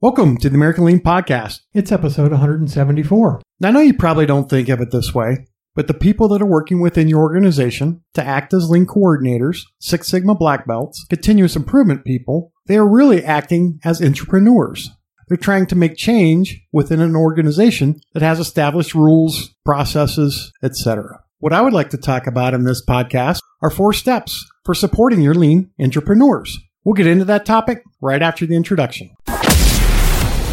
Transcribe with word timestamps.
Welcome 0.00 0.36
to 0.36 0.48
the 0.48 0.54
American 0.54 0.84
Lean 0.84 1.00
Podcast. 1.00 1.62
It's 1.74 1.90
episode 1.90 2.30
174. 2.30 3.42
Now, 3.58 3.68
I 3.68 3.70
know 3.72 3.80
you 3.80 3.94
probably 3.94 4.26
don't 4.26 4.48
think 4.48 4.68
of 4.68 4.80
it 4.80 4.92
this 4.92 5.12
way, 5.12 5.48
but 5.74 5.88
the 5.88 5.92
people 5.92 6.28
that 6.28 6.40
are 6.40 6.46
working 6.46 6.80
within 6.80 7.08
your 7.08 7.18
organization 7.18 8.04
to 8.14 8.22
act 8.22 8.54
as 8.54 8.70
lean 8.70 8.86
coordinators, 8.86 9.62
Six 9.80 10.06
Sigma 10.06 10.36
black 10.36 10.68
belts, 10.68 11.04
continuous 11.10 11.56
improvement 11.56 12.04
people, 12.04 12.52
they 12.66 12.76
are 12.76 12.88
really 12.88 13.24
acting 13.24 13.80
as 13.84 14.00
entrepreneurs. 14.00 14.88
They're 15.26 15.36
trying 15.36 15.66
to 15.66 15.74
make 15.74 15.96
change 15.96 16.60
within 16.72 17.00
an 17.00 17.16
organization 17.16 17.98
that 18.14 18.22
has 18.22 18.38
established 18.38 18.94
rules, 18.94 19.52
processes, 19.64 20.52
etc. 20.62 21.18
What 21.40 21.52
I 21.52 21.60
would 21.60 21.72
like 21.72 21.90
to 21.90 21.98
talk 21.98 22.28
about 22.28 22.54
in 22.54 22.62
this 22.62 22.86
podcast 22.86 23.40
are 23.62 23.70
four 23.70 23.92
steps 23.92 24.48
for 24.64 24.76
supporting 24.76 25.22
your 25.22 25.34
lean 25.34 25.72
entrepreneurs. 25.80 26.56
We'll 26.84 26.94
get 26.94 27.08
into 27.08 27.24
that 27.24 27.44
topic 27.44 27.82
right 28.00 28.22
after 28.22 28.46
the 28.46 28.54
introduction. 28.54 29.10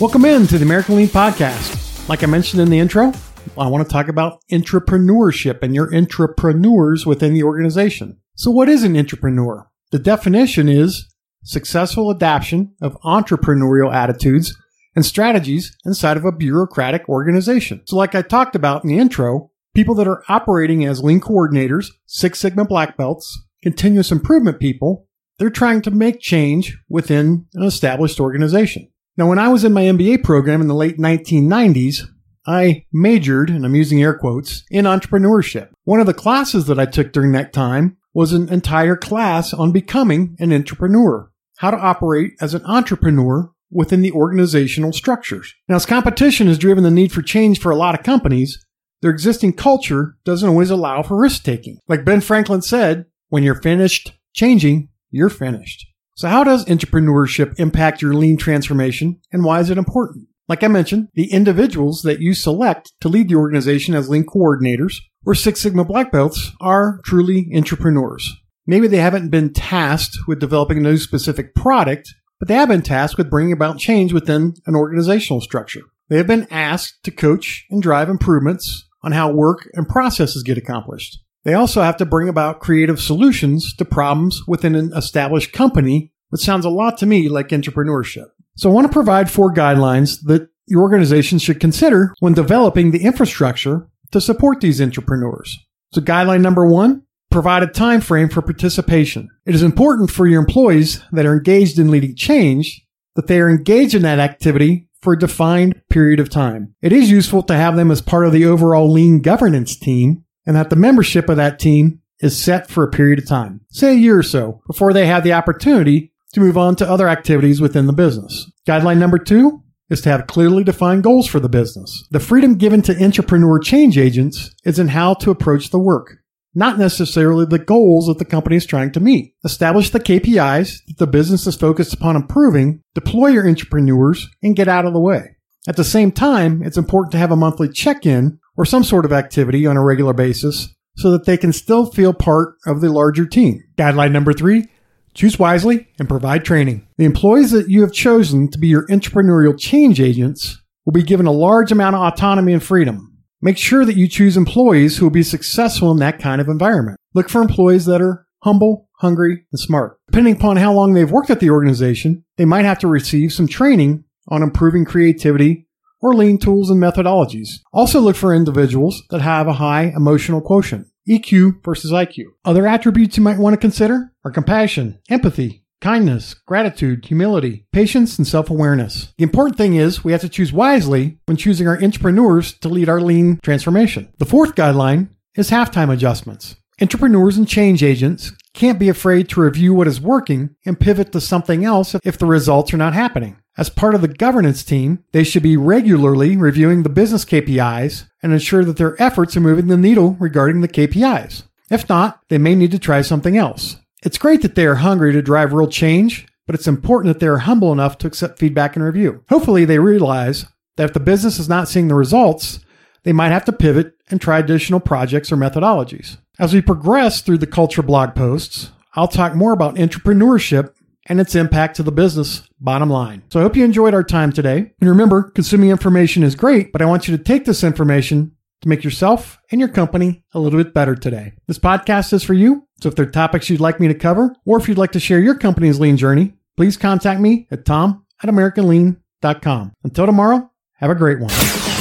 Welcome 0.00 0.24
in 0.24 0.46
to 0.48 0.58
the 0.58 0.64
American 0.64 0.96
Lean 0.96 1.06
Podcast. 1.06 2.08
Like 2.08 2.24
I 2.24 2.26
mentioned 2.26 2.60
in 2.60 2.70
the 2.70 2.78
intro, 2.78 3.12
I 3.56 3.68
want 3.68 3.86
to 3.86 3.92
talk 3.92 4.08
about 4.08 4.40
entrepreneurship 4.50 5.62
and 5.62 5.74
your 5.74 5.94
entrepreneurs 5.94 7.06
within 7.06 7.34
the 7.34 7.44
organization. 7.44 8.18
So, 8.34 8.50
what 8.50 8.68
is 8.68 8.82
an 8.82 8.96
entrepreneur? 8.96 9.70
The 9.92 10.00
definition 10.00 10.68
is 10.68 11.14
successful 11.44 12.10
adoption 12.10 12.74
of 12.80 13.00
entrepreneurial 13.02 13.94
attitudes 13.94 14.56
and 14.96 15.06
strategies 15.06 15.76
inside 15.84 16.16
of 16.16 16.24
a 16.24 16.32
bureaucratic 16.32 17.08
organization. 17.08 17.82
So, 17.86 17.96
like 17.96 18.14
I 18.14 18.22
talked 18.22 18.56
about 18.56 18.82
in 18.82 18.88
the 18.88 18.98
intro, 18.98 19.52
people 19.74 19.94
that 19.96 20.08
are 20.08 20.24
operating 20.28 20.84
as 20.84 21.04
lean 21.04 21.20
coordinators, 21.20 21.88
Six 22.06 22.40
Sigma 22.40 22.64
black 22.64 22.96
belts, 22.96 23.40
continuous 23.62 24.10
improvement 24.10 24.58
people, 24.58 25.06
they're 25.38 25.50
trying 25.50 25.82
to 25.82 25.90
make 25.90 26.20
change 26.20 26.78
within 26.88 27.46
an 27.54 27.62
established 27.62 28.18
organization. 28.18 28.88
Now, 29.16 29.28
when 29.28 29.38
I 29.38 29.48
was 29.48 29.62
in 29.62 29.72
my 29.72 29.82
MBA 29.82 30.24
program 30.24 30.60
in 30.60 30.68
the 30.68 30.74
late 30.74 30.98
1990s, 30.98 32.08
I 32.46 32.86
majored, 32.92 33.50
and 33.50 33.64
I'm 33.64 33.74
using 33.74 34.02
air 34.02 34.14
quotes, 34.14 34.64
in 34.70 34.86
entrepreneurship. 34.86 35.68
One 35.84 36.00
of 36.00 36.06
the 36.06 36.14
classes 36.14 36.66
that 36.66 36.78
I 36.78 36.86
took 36.86 37.12
during 37.12 37.32
that 37.32 37.52
time 37.52 37.98
was 38.14 38.32
an 38.32 38.48
entire 38.48 38.96
class 38.96 39.52
on 39.52 39.70
becoming 39.70 40.36
an 40.38 40.52
entrepreneur, 40.52 41.30
how 41.58 41.70
to 41.70 41.76
operate 41.76 42.32
as 42.40 42.54
an 42.54 42.64
entrepreneur 42.64 43.52
within 43.70 44.02
the 44.02 44.12
organizational 44.12 44.92
structures. 44.92 45.54
Now, 45.68 45.76
as 45.76 45.86
competition 45.86 46.46
has 46.46 46.58
driven 46.58 46.84
the 46.84 46.90
need 46.90 47.12
for 47.12 47.22
change 47.22 47.60
for 47.60 47.70
a 47.70 47.76
lot 47.76 47.98
of 47.98 48.04
companies, 48.04 48.64
their 49.02 49.10
existing 49.10 49.54
culture 49.54 50.16
doesn't 50.24 50.48
always 50.48 50.70
allow 50.70 51.02
for 51.02 51.20
risk 51.20 51.42
taking. 51.42 51.78
Like 51.88 52.04
Ben 52.04 52.20
Franklin 52.20 52.62
said, 52.62 53.06
when 53.28 53.42
you're 53.42 53.60
finished 53.60 54.12
changing, 54.32 54.88
you're 55.10 55.28
finished. 55.28 55.86
So 56.14 56.28
how 56.28 56.44
does 56.44 56.66
entrepreneurship 56.66 57.58
impact 57.58 58.02
your 58.02 58.14
lean 58.14 58.36
transformation 58.36 59.20
and 59.32 59.44
why 59.44 59.60
is 59.60 59.70
it 59.70 59.78
important? 59.78 60.28
Like 60.48 60.62
I 60.62 60.68
mentioned, 60.68 61.08
the 61.14 61.32
individuals 61.32 62.02
that 62.02 62.20
you 62.20 62.34
select 62.34 62.92
to 63.00 63.08
lead 63.08 63.28
the 63.28 63.36
organization 63.36 63.94
as 63.94 64.08
lean 64.08 64.24
coordinators 64.24 64.96
or 65.24 65.34
Six 65.34 65.60
Sigma 65.60 65.84
black 65.84 66.12
belts 66.12 66.52
are 66.60 67.00
truly 67.04 67.50
entrepreneurs. 67.54 68.30
Maybe 68.66 68.86
they 68.86 68.98
haven't 68.98 69.30
been 69.30 69.52
tasked 69.52 70.18
with 70.28 70.40
developing 70.40 70.78
a 70.78 70.82
new 70.82 70.96
specific 70.98 71.54
product, 71.54 72.14
but 72.38 72.48
they 72.48 72.54
have 72.54 72.68
been 72.68 72.82
tasked 72.82 73.16
with 73.16 73.30
bringing 73.30 73.52
about 73.52 73.78
change 73.78 74.12
within 74.12 74.54
an 74.66 74.76
organizational 74.76 75.40
structure. 75.40 75.82
They 76.08 76.16
have 76.18 76.26
been 76.26 76.46
asked 76.50 77.02
to 77.04 77.10
coach 77.10 77.64
and 77.70 77.80
drive 77.80 78.08
improvements 78.08 78.88
on 79.02 79.12
how 79.12 79.32
work 79.32 79.68
and 79.72 79.88
processes 79.88 80.42
get 80.42 80.58
accomplished. 80.58 81.18
They 81.44 81.54
also 81.54 81.82
have 81.82 81.96
to 81.98 82.06
bring 82.06 82.28
about 82.28 82.60
creative 82.60 83.00
solutions 83.00 83.74
to 83.76 83.84
problems 83.84 84.42
within 84.46 84.74
an 84.74 84.92
established 84.94 85.52
company, 85.52 86.12
which 86.30 86.42
sounds 86.42 86.64
a 86.64 86.70
lot 86.70 86.98
to 86.98 87.06
me 87.06 87.28
like 87.28 87.48
entrepreneurship. 87.48 88.26
So 88.56 88.70
I 88.70 88.72
want 88.72 88.86
to 88.86 88.92
provide 88.92 89.30
four 89.30 89.52
guidelines 89.52 90.20
that 90.24 90.48
your 90.66 90.82
organization 90.82 91.38
should 91.38 91.60
consider 91.60 92.14
when 92.20 92.34
developing 92.34 92.90
the 92.90 93.04
infrastructure 93.04 93.88
to 94.12 94.20
support 94.20 94.60
these 94.60 94.80
entrepreneurs. 94.80 95.58
So 95.92 96.00
guideline 96.00 96.42
number 96.42 96.66
one, 96.66 97.02
provide 97.30 97.62
a 97.62 97.66
time 97.66 98.00
frame 98.00 98.28
for 98.28 98.42
participation. 98.42 99.28
It 99.46 99.54
is 99.54 99.62
important 99.62 100.10
for 100.10 100.26
your 100.26 100.40
employees 100.40 101.02
that 101.12 101.26
are 101.26 101.34
engaged 101.34 101.78
in 101.78 101.90
leading 101.90 102.14
change 102.14 102.86
that 103.14 103.26
they 103.26 103.40
are 103.40 103.50
engaged 103.50 103.94
in 103.94 104.02
that 104.02 104.18
activity 104.18 104.88
for 105.00 105.14
a 105.14 105.18
defined 105.18 105.80
period 105.90 106.20
of 106.20 106.30
time. 106.30 106.74
It 106.80 106.92
is 106.92 107.10
useful 107.10 107.42
to 107.44 107.54
have 107.54 107.76
them 107.76 107.90
as 107.90 108.00
part 108.00 108.26
of 108.26 108.32
the 108.32 108.44
overall 108.44 108.90
lean 108.90 109.20
governance 109.20 109.76
team 109.76 110.24
and 110.46 110.56
that 110.56 110.70
the 110.70 110.76
membership 110.76 111.28
of 111.28 111.36
that 111.36 111.58
team 111.58 112.00
is 112.20 112.38
set 112.38 112.70
for 112.70 112.84
a 112.84 112.90
period 112.90 113.18
of 113.18 113.28
time, 113.28 113.60
say 113.70 113.92
a 113.92 113.98
year 113.98 114.18
or 114.18 114.22
so, 114.22 114.62
before 114.66 114.92
they 114.92 115.06
have 115.06 115.24
the 115.24 115.32
opportunity 115.32 116.12
to 116.32 116.40
move 116.40 116.56
on 116.56 116.76
to 116.76 116.88
other 116.88 117.08
activities 117.08 117.60
within 117.60 117.86
the 117.86 117.92
business. 117.92 118.50
Guideline 118.66 118.98
number 118.98 119.18
two 119.18 119.62
is 119.90 120.00
to 120.00 120.08
have 120.08 120.26
clearly 120.26 120.64
defined 120.64 121.02
goals 121.02 121.26
for 121.28 121.40
the 121.40 121.48
business. 121.48 122.06
The 122.10 122.20
freedom 122.20 122.54
given 122.54 122.80
to 122.82 123.04
entrepreneur 123.04 123.58
change 123.58 123.98
agents 123.98 124.54
is 124.64 124.78
in 124.78 124.88
how 124.88 125.14
to 125.14 125.30
approach 125.30 125.68
the 125.68 125.78
work, 125.78 126.16
not 126.54 126.78
necessarily 126.78 127.44
the 127.44 127.58
goals 127.58 128.06
that 128.06 128.18
the 128.18 128.24
company 128.24 128.56
is 128.56 128.64
trying 128.64 128.92
to 128.92 129.00
meet. 129.00 129.34
Establish 129.44 129.90
the 129.90 130.00
KPIs 130.00 130.78
that 130.86 130.98
the 130.98 131.06
business 131.06 131.46
is 131.46 131.56
focused 131.56 131.92
upon 131.92 132.16
improving, 132.16 132.80
deploy 132.94 133.28
your 133.28 133.46
entrepreneurs, 133.46 134.30
and 134.42 134.56
get 134.56 134.68
out 134.68 134.86
of 134.86 134.94
the 134.94 135.00
way. 135.00 135.36
At 135.68 135.76
the 135.76 135.84
same 135.84 136.10
time, 136.10 136.62
it's 136.62 136.78
important 136.78 137.12
to 137.12 137.18
have 137.18 137.30
a 137.30 137.36
monthly 137.36 137.68
check-in 137.68 138.38
or 138.56 138.64
some 138.64 138.84
sort 138.84 139.04
of 139.04 139.12
activity 139.12 139.66
on 139.66 139.76
a 139.76 139.84
regular 139.84 140.12
basis 140.12 140.74
so 140.96 141.10
that 141.10 141.24
they 141.24 141.36
can 141.36 141.52
still 141.52 141.86
feel 141.86 142.12
part 142.12 142.56
of 142.66 142.80
the 142.80 142.90
larger 142.90 143.26
team. 143.26 143.62
Guideline 143.76 144.12
number 144.12 144.32
three, 144.32 144.66
choose 145.14 145.38
wisely 145.38 145.88
and 145.98 146.08
provide 146.08 146.44
training. 146.44 146.86
The 146.98 147.04
employees 147.04 147.50
that 147.52 147.68
you 147.68 147.80
have 147.82 147.92
chosen 147.92 148.50
to 148.50 148.58
be 148.58 148.68
your 148.68 148.86
entrepreneurial 148.88 149.58
change 149.58 150.00
agents 150.00 150.62
will 150.84 150.92
be 150.92 151.02
given 151.02 151.26
a 151.26 151.32
large 151.32 151.72
amount 151.72 151.96
of 151.96 152.02
autonomy 152.02 152.52
and 152.52 152.62
freedom. 152.62 153.08
Make 153.40 153.58
sure 153.58 153.84
that 153.84 153.96
you 153.96 154.06
choose 154.06 154.36
employees 154.36 154.96
who 154.96 155.06
will 155.06 155.10
be 155.10 155.22
successful 155.22 155.90
in 155.90 155.98
that 155.98 156.20
kind 156.20 156.40
of 156.40 156.48
environment. 156.48 156.98
Look 157.14 157.28
for 157.28 157.42
employees 157.42 157.86
that 157.86 158.00
are 158.00 158.26
humble, 158.42 158.88
hungry, 158.98 159.44
and 159.50 159.58
smart. 159.58 159.98
Depending 160.08 160.36
upon 160.36 160.56
how 160.56 160.72
long 160.72 160.92
they've 160.92 161.10
worked 161.10 161.30
at 161.30 161.40
the 161.40 161.50
organization, 161.50 162.24
they 162.36 162.44
might 162.44 162.64
have 162.64 162.78
to 162.80 162.88
receive 162.88 163.32
some 163.32 163.48
training 163.48 164.04
on 164.28 164.42
improving 164.42 164.84
creativity 164.84 165.66
or 166.02 166.14
lean 166.14 166.36
tools 166.36 166.68
and 166.68 166.82
methodologies. 166.82 167.60
Also 167.72 168.00
look 168.00 168.16
for 168.16 168.34
individuals 168.34 169.02
that 169.08 169.22
have 169.22 169.46
a 169.46 169.54
high 169.54 169.92
emotional 169.96 170.42
quotient. 170.42 170.88
EQ 171.08 171.64
versus 171.64 171.90
IQ. 171.90 172.26
Other 172.44 172.66
attributes 172.66 173.16
you 173.16 173.22
might 173.22 173.38
want 173.38 173.54
to 173.54 173.60
consider 173.60 174.12
are 174.24 174.30
compassion, 174.30 175.00
empathy, 175.08 175.64
kindness, 175.80 176.34
gratitude, 176.34 177.04
humility, 177.04 177.66
patience, 177.72 178.16
and 178.18 178.26
self-awareness. 178.26 179.12
The 179.18 179.24
important 179.24 179.56
thing 179.56 179.74
is 179.74 180.04
we 180.04 180.12
have 180.12 180.20
to 180.20 180.28
choose 180.28 180.52
wisely 180.52 181.18
when 181.26 181.36
choosing 181.36 181.66
our 181.66 181.82
entrepreneurs 181.82 182.52
to 182.60 182.68
lead 182.68 182.88
our 182.88 183.00
lean 183.00 183.40
transformation. 183.42 184.12
The 184.18 184.24
fourth 184.24 184.54
guideline 184.54 185.08
is 185.34 185.50
halftime 185.50 185.92
adjustments. 185.92 186.56
Entrepreneurs 186.80 187.36
and 187.36 187.48
change 187.48 187.82
agents 187.82 188.32
can't 188.54 188.78
be 188.78 188.88
afraid 188.88 189.28
to 189.30 189.40
review 189.40 189.74
what 189.74 189.86
is 189.86 190.00
working 190.00 190.56
and 190.64 190.78
pivot 190.78 191.12
to 191.12 191.20
something 191.20 191.64
else 191.64 191.94
if 192.04 192.18
the 192.18 192.26
results 192.26 192.72
are 192.72 192.78
not 192.78 192.94
happening. 192.94 193.36
As 193.56 193.68
part 193.68 193.94
of 193.94 194.00
the 194.00 194.08
governance 194.08 194.64
team, 194.64 195.04
they 195.12 195.24
should 195.24 195.42
be 195.42 195.56
regularly 195.56 196.36
reviewing 196.36 196.82
the 196.82 196.88
business 196.88 197.24
KPIs 197.24 198.06
and 198.22 198.32
ensure 198.32 198.64
that 198.64 198.78
their 198.78 199.00
efforts 199.00 199.36
are 199.36 199.40
moving 199.40 199.66
the 199.66 199.76
needle 199.76 200.16
regarding 200.18 200.60
the 200.60 200.68
KPIs. 200.68 201.42
If 201.70 201.88
not, 201.88 202.20
they 202.28 202.38
may 202.38 202.54
need 202.54 202.70
to 202.72 202.78
try 202.78 203.02
something 203.02 203.36
else. 203.36 203.76
It's 204.02 204.18
great 204.18 204.42
that 204.42 204.54
they 204.54 204.66
are 204.66 204.76
hungry 204.76 205.12
to 205.12 205.22
drive 205.22 205.52
real 205.52 205.68
change, 205.68 206.26
but 206.46 206.54
it's 206.54 206.66
important 206.66 207.12
that 207.12 207.20
they 207.20 207.28
are 207.28 207.38
humble 207.38 207.72
enough 207.72 207.98
to 207.98 208.06
accept 208.06 208.38
feedback 208.38 208.74
and 208.74 208.84
review. 208.84 209.22
Hopefully, 209.28 209.64
they 209.64 209.78
realize 209.78 210.46
that 210.76 210.84
if 210.84 210.92
the 210.92 211.00
business 211.00 211.38
is 211.38 211.48
not 211.48 211.68
seeing 211.68 211.88
the 211.88 211.94
results, 211.94 212.60
they 213.04 213.12
might 213.12 213.32
have 213.32 213.44
to 213.46 213.52
pivot 213.52 213.94
and 214.10 214.20
try 214.20 214.38
additional 214.38 214.80
projects 214.80 215.32
or 215.32 215.36
methodologies. 215.36 216.18
As 216.38 216.54
we 216.54 216.60
progress 216.60 217.20
through 217.20 217.38
the 217.38 217.46
culture 217.46 217.82
blog 217.82 218.14
posts, 218.14 218.70
I'll 218.94 219.08
talk 219.08 219.34
more 219.34 219.52
about 219.52 219.76
entrepreneurship 219.76 220.74
and 221.06 221.20
its 221.20 221.34
impact 221.34 221.76
to 221.76 221.82
the 221.82 221.92
business 221.92 222.42
bottom 222.60 222.90
line. 222.90 223.22
So 223.30 223.40
I 223.40 223.42
hope 223.42 223.56
you 223.56 223.64
enjoyed 223.64 223.94
our 223.94 224.04
time 224.04 224.32
today. 224.32 224.72
And 224.80 224.88
remember, 224.88 225.24
consuming 225.30 225.70
information 225.70 226.22
is 226.22 226.34
great, 226.34 226.72
but 226.72 226.80
I 226.80 226.86
want 226.86 227.08
you 227.08 227.16
to 227.16 227.22
take 227.22 227.44
this 227.44 227.64
information 227.64 228.32
to 228.60 228.68
make 228.68 228.84
yourself 228.84 229.40
and 229.50 229.60
your 229.60 229.68
company 229.68 230.24
a 230.32 230.38
little 230.38 230.62
bit 230.62 230.72
better 230.72 230.94
today. 230.94 231.32
This 231.48 231.58
podcast 231.58 232.12
is 232.12 232.22
for 232.22 232.34
you. 232.34 232.68
So 232.80 232.88
if 232.88 232.94
there 232.94 233.06
are 233.06 233.10
topics 233.10 233.50
you'd 233.50 233.60
like 233.60 233.80
me 233.80 233.88
to 233.88 233.94
cover, 233.94 234.34
or 234.44 234.58
if 234.58 234.68
you'd 234.68 234.78
like 234.78 234.92
to 234.92 235.00
share 235.00 235.18
your 235.18 235.36
company's 235.36 235.80
lean 235.80 235.96
journey, 235.96 236.34
please 236.56 236.76
contact 236.76 237.20
me 237.20 237.48
at 237.50 237.64
tom 237.64 238.04
at 238.22 238.30
americanlean.com. 238.30 239.02
lean.com. 239.22 239.72
Until 239.84 240.06
tomorrow, 240.06 240.50
have 240.74 240.90
a 240.90 240.94
great 240.94 241.20
one. 241.20 241.61